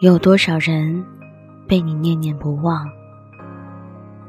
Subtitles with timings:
[0.00, 1.04] 有多少人
[1.68, 2.88] 被你念念不忘？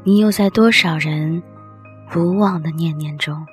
[0.04, 1.42] 你又在多少人
[2.10, 3.48] 不忘的念念中？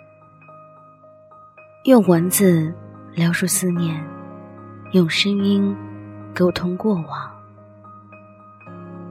[1.84, 2.74] 用文字
[3.14, 4.04] 描述思念，
[4.90, 5.76] 用声音
[6.34, 7.30] 沟通过往。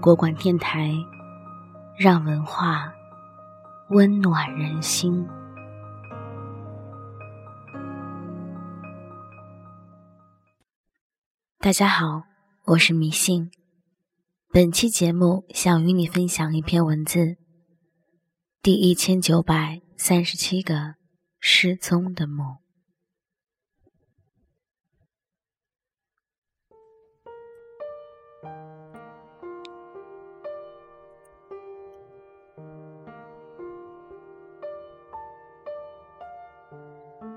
[0.01, 0.91] 国馆电台，
[1.97, 2.91] 让文化
[3.87, 5.25] 温暖人心。
[11.59, 12.21] 大家好，
[12.67, 13.49] 我是迷信。
[14.49, 17.37] 本期节目想与你分享一篇文字，
[18.61, 20.95] 第一千九百三十七个
[21.39, 22.57] 失踪的梦。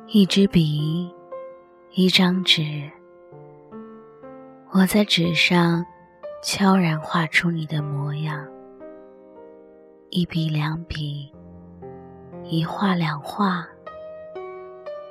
[0.08, 1.14] 一支笔，
[1.92, 2.99] 一张纸。
[4.80, 5.84] 我在纸上
[6.42, 8.48] 悄然画出你的模样，
[10.08, 11.30] 一笔两笔，
[12.44, 13.68] 一画两画，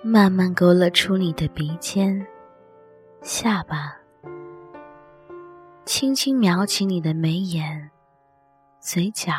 [0.01, 2.25] 慢慢勾勒出你的鼻尖、
[3.21, 3.95] 下巴，
[5.85, 7.91] 轻轻描起你的眉眼、
[8.79, 9.31] 嘴角。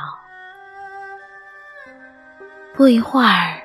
[2.72, 3.60] 不一会儿，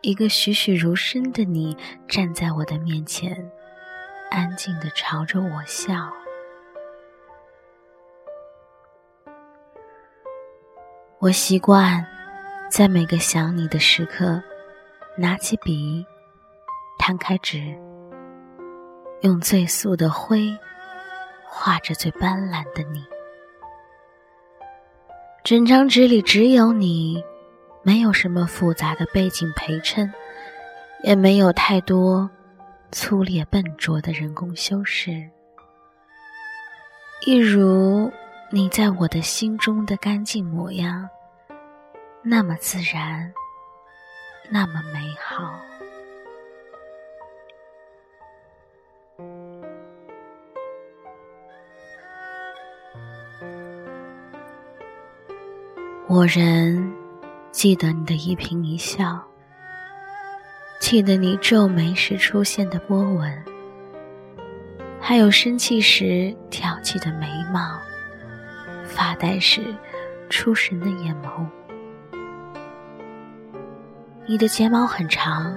[0.00, 1.76] 一个栩栩如生的你
[2.08, 3.48] 站在我的面前。
[4.32, 6.10] 安静的朝着我笑，
[11.18, 12.02] 我习惯
[12.70, 14.42] 在每个想你的时刻，
[15.18, 16.02] 拿起笔，
[16.98, 17.60] 摊开纸，
[19.20, 20.50] 用最素的灰
[21.46, 23.04] 画着最斑斓的你。
[25.44, 27.22] 整张纸里只有你，
[27.82, 30.10] 没有什么复杂的背景陪衬，
[31.02, 32.30] 也没有太多。
[32.92, 35.26] 粗劣笨拙的人工修饰，
[37.26, 38.12] 一如
[38.50, 41.08] 你在我的心中的干净模样，
[42.22, 43.32] 那么自然，
[44.50, 45.58] 那么美好。
[56.08, 56.94] 我仍
[57.52, 59.31] 记得你的一颦一笑。
[60.82, 63.32] 记得你皱眉时出现的波纹，
[65.00, 67.78] 还有生气时挑起的眉毛，
[68.84, 69.62] 发呆时
[70.28, 71.46] 出神的眼眸。
[74.26, 75.56] 你的睫毛很长，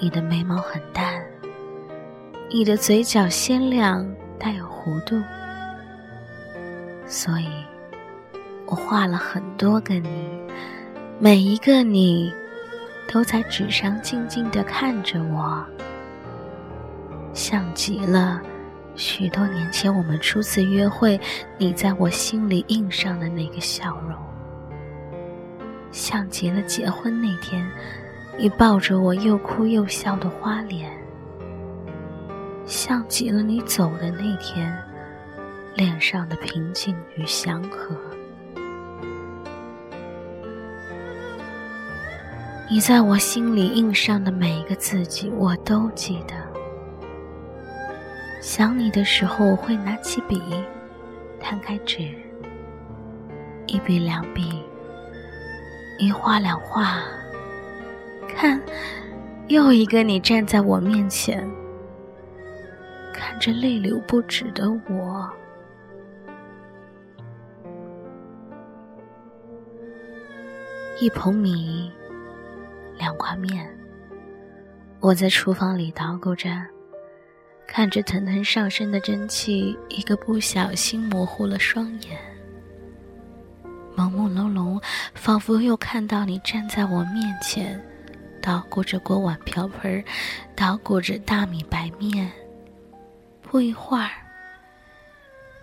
[0.00, 1.22] 你的眉毛很淡，
[2.50, 4.04] 你的嘴角鲜亮，
[4.36, 5.16] 带有弧度。
[7.06, 7.48] 所以，
[8.66, 10.28] 我画了很多个你，
[11.20, 12.34] 每一个你。
[13.10, 15.64] 都在纸上静静地看着我，
[17.32, 18.40] 像极了
[18.94, 21.18] 许多年前我们初次约会，
[21.56, 24.14] 你在我心里印上的那个笑容，
[25.90, 27.66] 像极了结婚那天
[28.36, 30.92] 你抱着我又哭又笑的花脸，
[32.66, 34.76] 像极了你走的那天
[35.74, 37.96] 脸上的平静与祥和。
[42.70, 46.34] 你在我心里印上的每一个字迹，我都记得。
[48.42, 50.38] 想你的时候，我会拿起笔，
[51.40, 52.10] 摊开纸，
[53.66, 54.62] 一笔两笔，
[55.98, 56.98] 一画两画，
[58.28, 58.60] 看，
[59.46, 61.50] 又一个你站在我面前，
[63.14, 65.26] 看着泪流不止的我，
[71.00, 71.90] 一捧米。
[73.08, 73.66] 两块面，
[75.00, 76.50] 我在厨房里捣鼓着，
[77.66, 82.20] 看着腾腾上升的蒸汽，一个不小心模糊了双眼，
[83.96, 84.78] 朦朦胧胧，
[85.14, 87.82] 仿佛又看到你站在我面前，
[88.42, 90.04] 捣鼓着锅碗瓢盆，
[90.54, 92.30] 捣鼓着大米白面。
[93.40, 94.10] 不一会儿，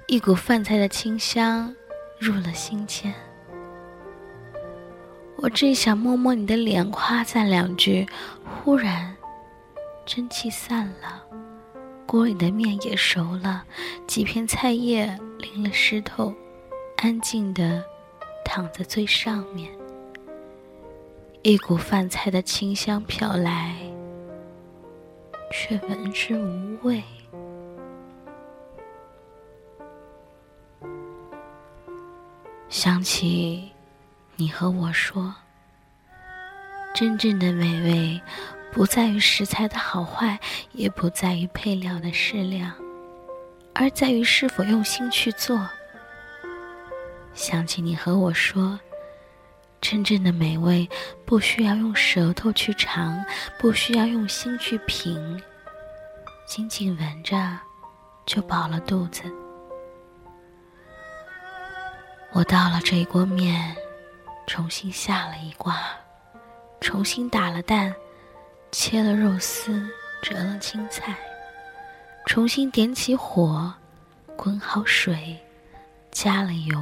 [0.07, 1.71] 一股饭菜的清香
[2.19, 3.13] 入了心间。
[5.45, 8.07] 我正想摸摸你的脸，夸赞两句，
[8.43, 9.15] 忽然，
[10.03, 11.23] 蒸汽散了，
[12.07, 13.63] 锅里的面也熟了，
[14.07, 15.05] 几片菜叶
[15.37, 16.33] 淋了湿透，
[16.97, 17.85] 安静的
[18.43, 19.71] 躺在最上面。
[21.43, 23.75] 一股饭菜的清香飘来，
[25.51, 27.03] 却闻之无味。
[32.67, 33.74] 想起。
[34.37, 35.33] 你和我说，
[36.93, 38.21] 真正的美味，
[38.71, 40.37] 不在于食材的好坏，
[40.73, 42.73] 也不在于配料的适量，
[43.73, 45.65] 而在于是否用心去做。
[47.33, 48.77] 想起你和我说，
[49.79, 50.89] 真正的美味
[51.25, 53.23] 不需要用舌头去尝，
[53.57, 55.41] 不需要用心去品，
[56.45, 57.57] 仅仅闻着
[58.25, 59.23] 就饱了肚子。
[62.33, 63.73] 我倒了这一锅面，
[64.47, 65.81] 重新下了一卦，
[66.79, 67.93] 重新打了蛋，
[68.71, 69.87] 切了肉丝，
[70.21, 71.17] 折了青菜，
[72.25, 73.73] 重新点起火，
[74.37, 75.37] 滚好水，
[76.11, 76.79] 加了油，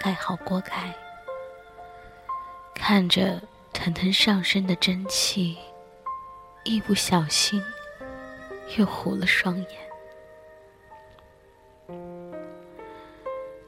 [0.00, 0.94] 盖好锅盖，
[2.74, 3.40] 看着
[3.72, 5.56] 腾腾上升的蒸汽，
[6.64, 7.62] 一不小心
[8.76, 9.68] 又糊了双眼。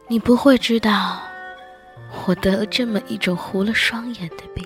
[0.08, 1.23] 你不会知道，
[2.26, 4.64] 我得了这么一种糊了双眼的病，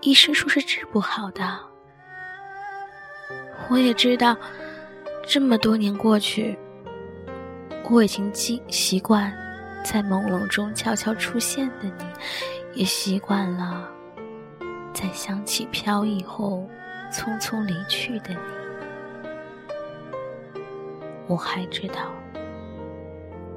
[0.00, 1.58] 医生说是治不好的。
[3.68, 4.34] 我也知道，
[5.26, 6.58] 这么多年过去，
[7.90, 9.30] 我已经习习惯
[9.84, 12.04] 在朦胧中悄悄出现的你，
[12.72, 13.90] 也习惯了
[14.94, 16.66] 在香气飘逸后
[17.12, 18.38] 匆匆离去的你。
[21.26, 22.10] 我还知道。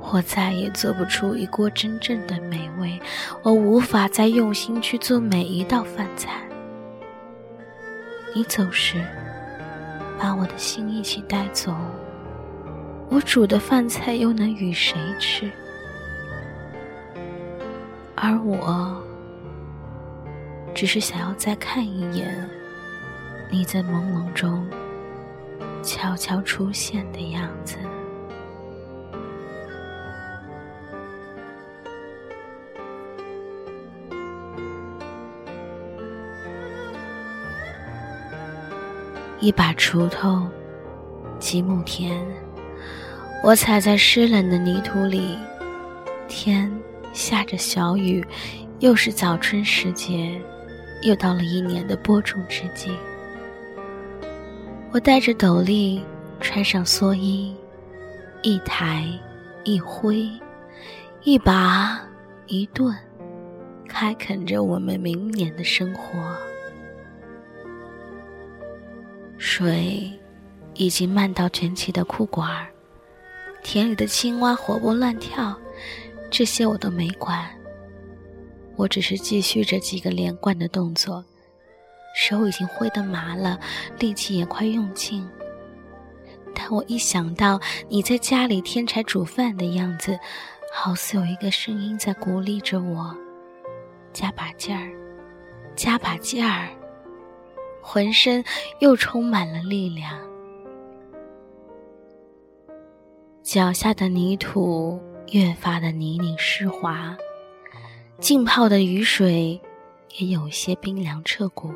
[0.02, 3.00] 我再也做不出一锅真正的美味，
[3.44, 6.42] 我无法再用心去做每一道饭菜。
[8.34, 9.02] 你走时，
[10.20, 11.74] 把我的心一起带走，
[13.10, 15.50] 我煮的饭菜又能与谁吃？
[18.16, 19.02] 而我，
[20.74, 22.50] 只是想要再看一眼
[23.50, 24.68] 你在朦胧中
[25.82, 27.78] 悄悄出现的样子。
[39.42, 40.48] 一把锄头，
[41.40, 42.16] 几亩田，
[43.44, 45.36] 我踩在湿冷的泥土里。
[46.28, 46.72] 天
[47.12, 48.24] 下着小雨，
[48.82, 50.40] 又是早春时节，
[51.02, 52.92] 又到了一年的播种之际。
[54.92, 56.00] 我戴着斗笠，
[56.40, 57.56] 穿上蓑衣，
[58.44, 59.08] 一抬
[59.64, 60.30] 一挥，
[61.24, 62.00] 一拔
[62.46, 62.96] 一顿，
[63.90, 66.38] 开垦着我们明年的生活。
[69.44, 70.08] 水
[70.76, 72.64] 已经漫到卷起的裤管，
[73.64, 75.58] 田里的青蛙活蹦乱跳，
[76.30, 77.50] 这些我都没管。
[78.76, 81.26] 我只是继续着几个连贯的动作，
[82.16, 83.60] 手已经挥得麻了，
[83.98, 85.28] 力气也快用尽。
[86.54, 87.60] 但我一想到
[87.90, 90.20] 你在家里添柴煮饭的样子，
[90.72, 93.18] 好似有一个声音在鼓励着我：
[94.14, 94.92] 加把劲儿，
[95.76, 96.70] 加把劲儿。
[97.82, 98.44] 浑身
[98.80, 100.20] 又充满了力量，
[103.44, 105.02] 脚下的泥土
[105.32, 107.18] 越发的泥泞湿滑，
[108.20, 109.60] 浸泡的雨水
[110.18, 111.74] 也有些冰凉彻骨。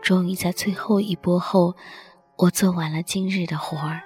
[0.00, 1.74] 终于在最后一波后，
[2.36, 4.00] 我做完了今日的活儿，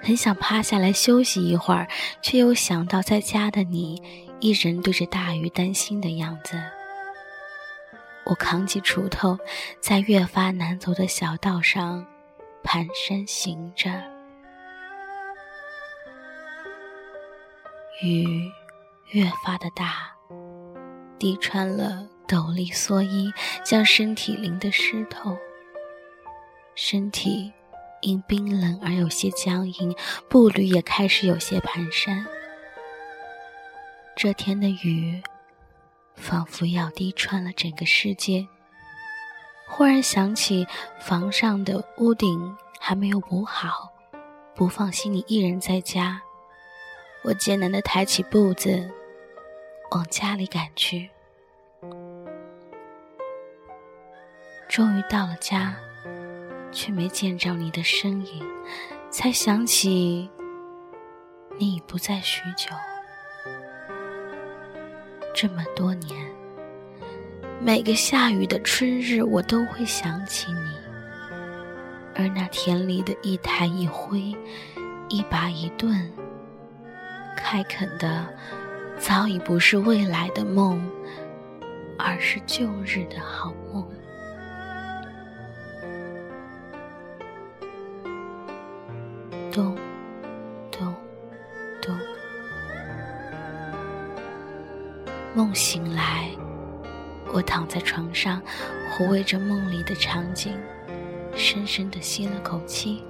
[0.00, 1.88] 很想趴下来休息一会儿，
[2.22, 4.00] 却又想到在家的你
[4.38, 6.56] 一人对着大雨担心的样子。
[8.26, 9.38] 我扛起锄头，
[9.80, 12.04] 在越发难走的小道上
[12.62, 13.90] 蹒跚行着。
[18.02, 18.50] 雨
[19.10, 20.10] 越发的大，
[21.18, 25.36] 滴穿了斗笠蓑衣，将身体淋得湿透。
[26.74, 27.52] 身体
[28.00, 29.94] 因冰冷而有些僵硬，
[30.28, 32.24] 步履也开始有些蹒跚。
[34.16, 35.22] 这天的雨。
[36.14, 38.46] 仿佛要滴穿了整个世界。
[39.66, 40.66] 忽然想起
[41.00, 43.92] 房上的屋顶还没有补好，
[44.54, 46.20] 不放心你一人在家，
[47.22, 48.90] 我艰难地抬起步子
[49.90, 51.10] 往家里赶去。
[54.68, 55.74] 终于到了家，
[56.70, 58.44] 却没见着你的身影，
[59.10, 60.28] 才想起
[61.58, 62.70] 你已不在许久。
[65.34, 66.26] 这么多年，
[67.60, 70.70] 每个下雨的春日，我都会想起你。
[72.14, 74.32] 而那田里的一抬一挥，
[75.08, 76.08] 一拔一顿，
[77.36, 78.32] 开垦的
[78.96, 80.80] 早已不是未来的梦，
[81.98, 83.84] 而是旧日的好梦。
[89.50, 89.76] 冬。
[95.36, 96.30] 梦醒来，
[97.32, 98.40] 我躺在床上，
[98.92, 100.56] 回味着梦里的场景，
[101.34, 103.02] 深深的吸了口气。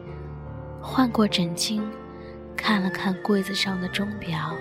[0.80, 1.82] 换过枕巾，
[2.56, 4.54] 看了看柜子上的钟表，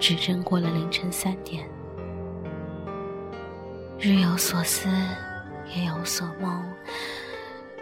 [0.00, 1.68] 指针过了凌晨三点。
[3.98, 4.88] 日有所思，
[5.76, 6.64] 夜有所梦。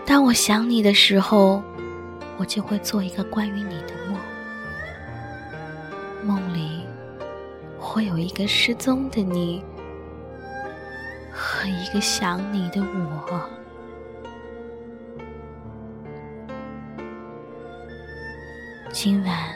[0.05, 1.63] 当我想你的时候，
[2.37, 4.19] 我就会做一个关于你的梦。
[6.25, 6.72] 梦里
[7.93, 9.63] 会有一个失踪的你
[11.31, 13.51] 和一个想你的我。
[18.91, 19.55] 今晚，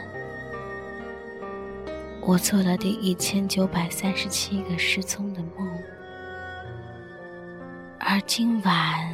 [2.21, 5.67] 我做了第一千九百三十七个失踪的梦，
[7.99, 9.11] 而今晚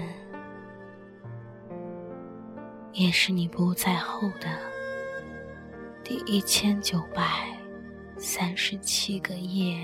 [2.93, 4.49] 也是你不在后的
[6.03, 7.23] 第一千九百
[8.25, 9.77] 三十七个夜。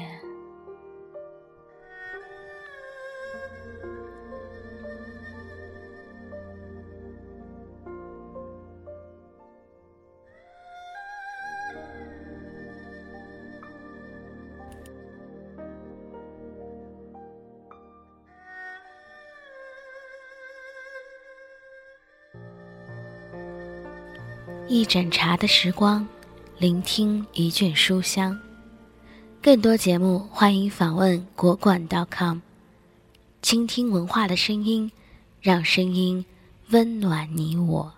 [24.68, 26.06] 一盏茶的时光，
[26.60, 28.36] 聆听一卷书香。
[29.40, 32.38] 更多节目，欢迎访问国馆 .com，
[33.40, 34.90] 倾听文化的声音，
[35.40, 36.26] 让声音
[36.70, 37.94] 温暖你我。